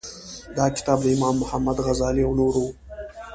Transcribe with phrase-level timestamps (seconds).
[0.57, 2.67] دا کتاب د امام محمد غزالي او نورو و.